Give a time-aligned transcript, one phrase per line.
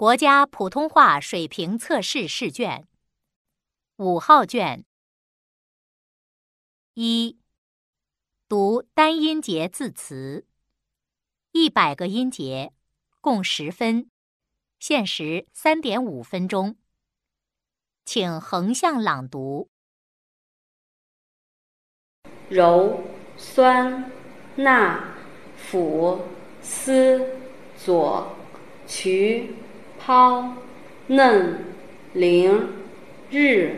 [0.00, 2.88] 国家普通话水平测试试卷，
[3.96, 4.86] 五号卷。
[6.94, 7.38] 一，
[8.48, 10.46] 读单音节字词，
[11.52, 12.72] 一百个音节，
[13.20, 14.10] 共十分，
[14.78, 16.78] 限时三点五分钟，
[18.06, 19.68] 请横向朗读：
[22.48, 23.04] 柔、
[23.36, 24.10] 酸、
[24.56, 24.98] 钠、
[25.58, 26.24] 辅、
[26.62, 27.36] 丝、
[27.76, 28.34] 左、
[28.86, 29.54] 渠。
[30.04, 30.54] 抛、
[31.08, 31.58] 嫩、
[32.14, 32.68] 灵、
[33.30, 33.76] 日、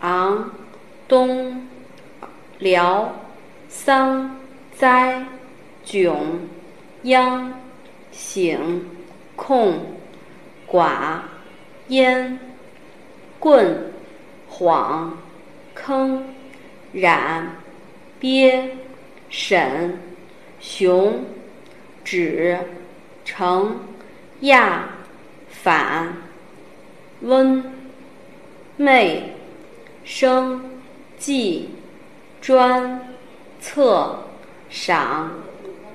[0.00, 0.50] 昂、
[1.08, 1.66] 东、
[2.58, 3.14] 辽、
[3.68, 4.36] 桑、
[4.74, 5.24] 栽、
[5.86, 6.14] 迥、
[7.04, 7.54] 央、
[8.12, 8.86] 醒、
[9.34, 9.80] 控、
[10.70, 11.20] 寡、
[11.88, 12.38] 焉、
[13.38, 13.90] 棍、
[14.46, 15.16] 晃、
[15.72, 16.24] 坑、
[16.92, 17.56] 染、
[18.20, 18.76] 鳖、
[19.30, 19.98] 沈、
[20.60, 21.24] 熊、
[22.04, 22.58] 指、
[23.24, 23.80] 成、
[24.40, 24.94] 亚。
[25.64, 26.14] 反、
[27.22, 27.64] 温、
[28.76, 29.32] 昧、
[30.04, 30.60] 生、
[31.16, 31.70] 计、
[32.42, 33.14] 专、
[33.62, 34.24] 测、
[34.68, 35.30] 赏、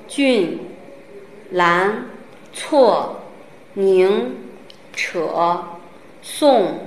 [0.07, 0.57] 峻、
[1.51, 2.05] 兰、
[2.51, 3.21] 错、
[3.75, 4.37] 宁、
[4.91, 5.63] 扯、
[6.23, 6.79] 宋、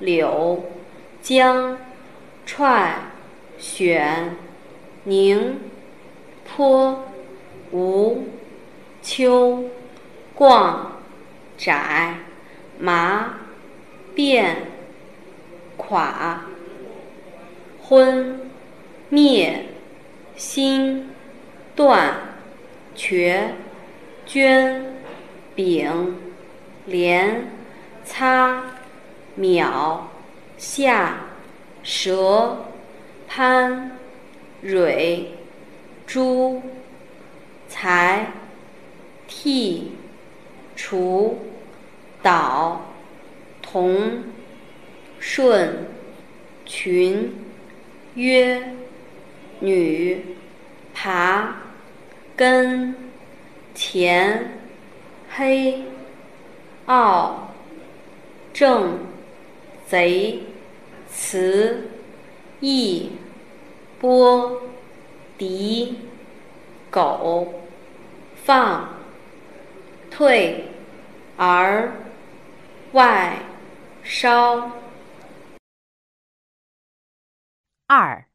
[0.00, 0.64] 柳、
[1.20, 1.76] 江、
[2.46, 2.94] 踹、
[3.58, 4.34] 选、
[5.04, 5.60] 宁、
[6.46, 7.04] 坡、
[7.72, 8.26] 吴、
[9.02, 9.64] 秋、
[10.34, 10.95] 逛。
[11.56, 12.14] 窄、
[12.78, 13.34] 麻、
[14.14, 14.56] 变、
[15.76, 16.42] 垮、
[17.82, 18.40] 昏、
[19.08, 19.64] 灭、
[20.36, 21.10] 心、
[21.74, 22.14] 断、
[22.94, 23.54] 瘸、
[24.26, 24.84] 捐、
[25.54, 26.16] 丙、
[26.86, 27.48] 连、
[28.04, 28.62] 擦、
[29.34, 30.08] 秒、
[30.58, 31.16] 下、
[31.82, 32.66] 舌、
[33.28, 33.92] 攀、
[34.62, 35.30] 蕊、
[36.06, 36.62] 珠、
[37.68, 38.32] 才、
[39.26, 39.92] 替。
[40.76, 41.38] 除、
[42.22, 42.82] 导、
[43.62, 44.24] 同、
[45.18, 45.86] 顺、
[46.66, 47.32] 群、
[48.14, 48.62] 约、
[49.60, 50.22] 女、
[50.94, 51.56] 爬、
[52.36, 52.94] 根、
[53.74, 54.58] 前、
[55.30, 55.82] 黑、
[56.84, 57.54] 傲、
[58.52, 58.98] 正、
[59.88, 60.42] 贼、
[61.10, 61.88] 词、
[62.60, 63.12] 义、
[63.98, 64.60] 波、
[65.38, 65.96] 敌、
[66.90, 67.62] 狗、
[68.44, 68.96] 放。
[70.16, 70.64] 退，
[71.38, 71.92] 而，
[72.92, 73.44] 外，
[74.02, 74.72] 烧。
[77.86, 78.30] 二，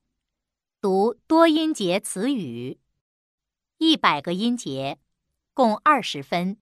[0.79, 2.79] 读多音节词语，
[3.79, 4.99] 一百个音节，
[5.55, 6.57] 共二十分，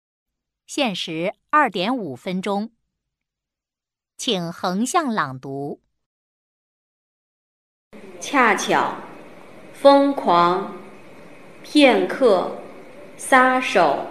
[0.66, 2.72] 限时二点五分钟，
[4.16, 5.82] 请横向朗读。
[8.22, 8.96] 恰巧，
[9.74, 10.74] 疯狂，
[11.64, 12.56] 片刻，
[13.18, 14.08] 撒手。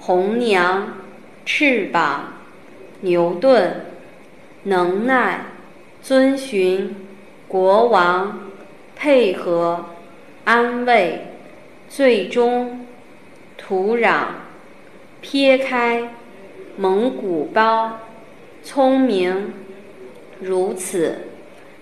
[0.00, 0.96] 红娘，
[1.44, 2.34] 翅膀，
[3.00, 3.86] 牛顿，
[4.64, 5.46] 能耐，
[6.00, 6.94] 遵循，
[7.48, 8.40] 国王，
[8.94, 9.86] 配合，
[10.44, 11.26] 安慰，
[11.88, 12.86] 最终，
[13.56, 14.24] 土壤，
[15.20, 16.10] 撇开，
[16.76, 17.98] 蒙古包，
[18.62, 19.52] 聪明，
[20.40, 21.28] 如此，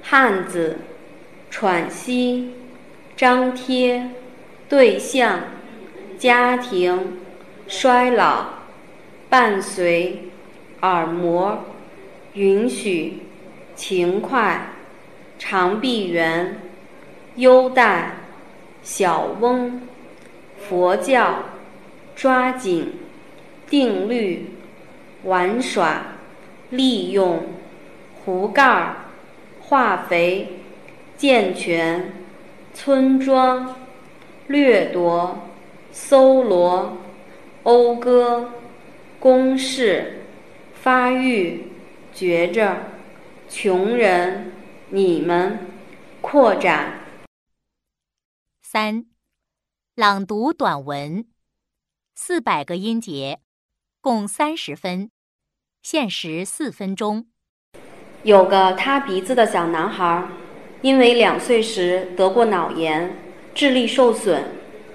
[0.02, 0.78] 汉子，
[1.50, 2.54] 喘息，
[3.16, 4.10] 张贴，
[4.68, 5.40] 对象，
[6.18, 7.18] 家庭。
[7.72, 8.46] 衰老，
[9.30, 10.24] 伴随，
[10.80, 11.60] 耳膜，
[12.34, 13.20] 允许，
[13.76, 14.72] 勤快，
[15.38, 16.60] 长臂猿，
[17.36, 18.16] 优待，
[18.82, 19.82] 小翁，
[20.58, 21.44] 佛教，
[22.16, 22.92] 抓紧，
[23.68, 24.46] 定律，
[25.22, 26.02] 玩耍，
[26.70, 27.44] 利用，
[28.24, 28.96] 壶盖，
[29.60, 30.60] 化肥，
[31.16, 32.12] 健全，
[32.74, 33.76] 村庄，
[34.48, 35.38] 掠夺，
[35.92, 36.96] 搜罗。
[37.62, 38.48] 讴歌，
[39.20, 40.22] 公式，
[40.72, 41.64] 发育，
[42.10, 42.74] 觉着，
[43.50, 44.50] 穷人，
[44.88, 45.58] 你们，
[46.22, 47.00] 扩展。
[48.62, 49.04] 三，
[49.94, 51.26] 朗读短文，
[52.14, 53.40] 四百个音节，
[54.00, 55.10] 共三十分，
[55.82, 57.26] 限时四分钟。
[58.22, 60.26] 有个塌鼻子的小男孩，
[60.80, 63.14] 因为两岁时得过脑炎，
[63.54, 64.44] 智力受损，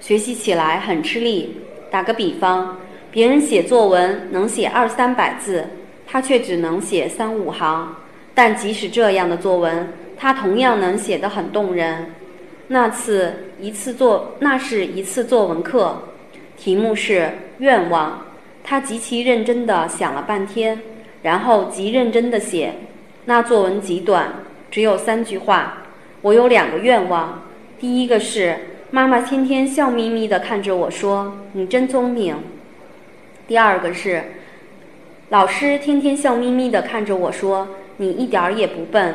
[0.00, 1.60] 学习起来很吃力。
[1.88, 2.76] 打个比方，
[3.16, 5.64] 别人写作文能写二三百字，
[6.06, 7.96] 他却只能写三五行。
[8.34, 12.10] 但即使这样的作文，他同样能写得很动人。
[12.68, 16.02] 那次一次作，那是一次作文课，
[16.58, 18.20] 题目是愿望。
[18.62, 20.78] 他极其认真地想了半天，
[21.22, 22.74] 然后极认真地写。
[23.24, 24.30] 那作文极短，
[24.70, 25.84] 只有三句话。
[26.20, 27.42] 我有两个愿望，
[27.80, 28.58] 第一个是。
[28.90, 32.36] 妈妈天天笑眯眯地看着我说：“你真聪明。”
[33.48, 34.24] 第二个是，
[35.28, 39.14] 老师天天笑眯眯地看着我说：“你一点儿也不笨。”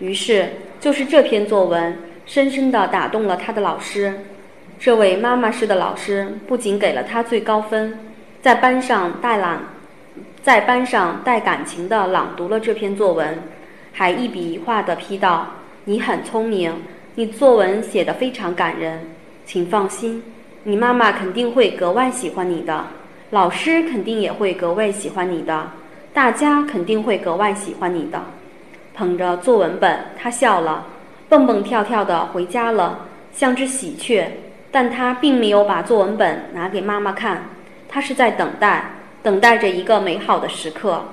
[0.00, 0.48] 于是，
[0.80, 1.94] 就是这篇作文
[2.24, 4.20] 深深地打动了他的老师。
[4.78, 7.98] 这位妈妈式的老师不仅给了他最高分，
[8.40, 9.60] 在班上带朗，
[10.42, 13.38] 在班上带感情地朗读了这篇作文，
[13.92, 15.46] 还一笔一画地批道
[15.84, 16.72] ：“你很聪明，
[17.16, 19.00] 你作文写得非常感人，
[19.44, 20.22] 请放心，
[20.62, 22.86] 你妈妈肯定会格外喜欢你的，
[23.30, 25.70] 老师肯定也会格外喜欢你的，
[26.12, 28.22] 大家肯定会格外喜欢你的。”
[28.94, 30.86] 捧着作文本，他笑了，
[31.28, 34.28] 蹦蹦跳跳地回家了，像只喜鹊。
[34.70, 37.42] 但他并没有把作文本拿给妈妈看，
[37.88, 38.84] 他是在等待，
[39.22, 41.04] 等待着一个美好的时刻。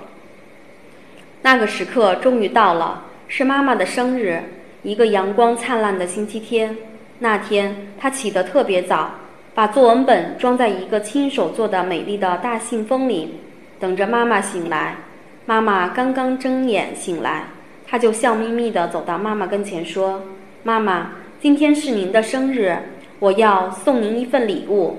[1.41, 4.41] 那个时刻终于到了，是妈妈的生日，
[4.83, 6.75] 一个阳光灿烂的星期天。
[7.19, 9.11] 那天他起得特别早，
[9.55, 13.35] 把作文本装在一个亲手做的美丽的大信封里，
[13.79, 14.97] 等着妈妈醒来。
[15.45, 17.45] 妈妈刚刚睁眼醒来，
[17.87, 20.21] 他就笑眯眯地走到妈妈跟前说
[20.63, 22.77] ：“妈妈，今天是您的生日。”
[23.19, 24.97] 我要送您一份礼物。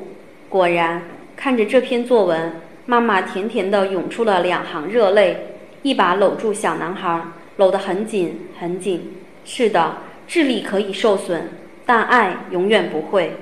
[0.48, 1.02] 果然，
[1.36, 2.50] 看着这篇作文，
[2.86, 5.36] 妈妈甜甜地涌出了两行热泪，
[5.82, 7.20] 一把搂住小男孩，
[7.58, 9.12] 搂得很紧很紧。
[9.44, 11.42] 是的，智力可以受损，
[11.84, 13.36] 但爱永远不会。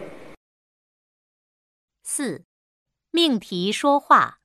[2.16, 2.44] 四，
[3.10, 4.38] 命题说话，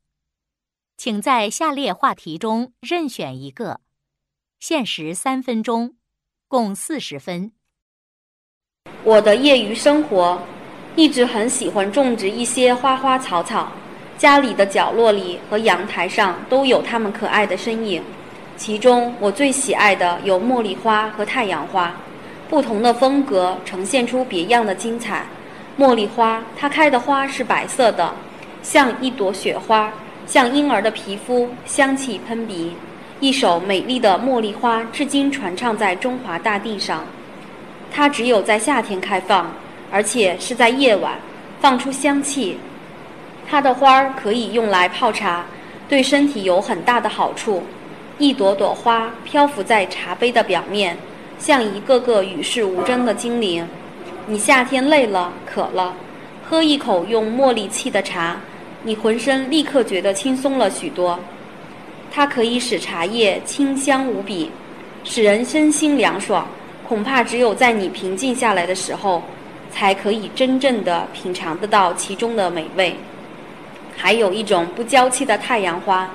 [0.98, 3.81] 请在下列话题中任选一个，
[4.60, 5.94] 限时三分钟，
[6.48, 7.51] 共四十分。
[9.04, 10.42] 我的业余生活，
[10.95, 13.71] 一直很喜欢种植一些花花草草，
[14.18, 18.04] 家里的角落里和阳台上都有它们可爱的身影。
[18.57, 21.95] 其中我最喜爱的有茉莉花和太阳花，
[22.50, 25.27] 不同的风格呈现出别样的精彩。
[25.80, 28.14] 茉莉花，它开的花是白色的，
[28.62, 29.90] 像一朵雪花，
[30.28, 32.74] 像婴儿的皮肤，香气喷鼻。
[33.22, 37.06] 一首美丽的茉莉花，至今传唱在中华大地上。
[37.90, 39.50] 它只有在夏天开放，
[39.90, 41.14] 而且是在夜晚，
[41.62, 42.60] 放出香气。
[43.48, 45.46] 它的花儿可以用来泡茶，
[45.88, 47.64] 对身体有很大的好处。
[48.18, 50.98] 一朵朵花漂浮在茶杯的表面，
[51.38, 53.66] 像一个个与世无争的精灵。
[54.31, 55.92] 你夏天累了、渴了，
[56.48, 58.38] 喝一口用茉莉沏的茶，
[58.84, 61.20] 你浑身立刻觉得轻松了许多。
[62.12, 64.52] 它可以使茶叶清香无比，
[65.04, 66.48] 使人身心凉爽。
[66.88, 69.24] 恐怕只有在你平静下来的时候，
[69.72, 72.96] 才可以真正的品尝得到其中的美味。
[73.98, 76.08] 还有一种不娇气的太阳花，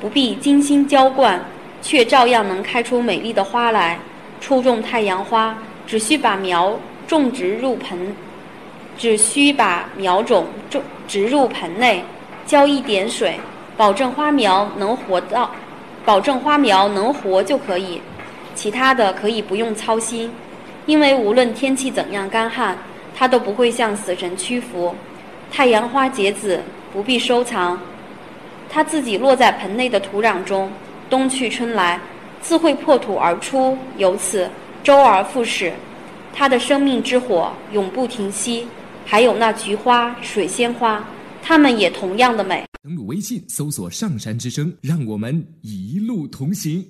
[0.00, 1.44] 不必精心浇灌，
[1.82, 3.98] 却照样能开出美丽的花来。
[4.40, 5.54] 初种太阳花，
[5.86, 6.74] 只需把苗
[7.06, 8.14] 种植入盆，
[8.96, 12.04] 只需把苗种种植入盆内，
[12.46, 13.38] 浇一点水，
[13.76, 15.50] 保证花苗能活到，
[16.04, 18.00] 保证花苗能活就可以。
[18.54, 20.30] 其他的可以不用操心，
[20.86, 22.76] 因为无论天气怎样干旱，
[23.14, 24.94] 它都不会向死神屈服。
[25.50, 26.60] 太阳花结籽
[26.92, 27.78] 不必收藏，
[28.70, 30.70] 它自己落在盆内的土壤中，
[31.08, 31.98] 冬去春来，
[32.40, 34.48] 自会破土而出，由此
[34.82, 35.72] 周而复始。
[36.32, 38.66] 它的生命之火永不停息。
[39.04, 41.04] 还有那菊花、水仙花，
[41.42, 42.64] 它们也同样的美。
[42.82, 46.84] 登录微信，搜索“上山之声”，让我们一路同行。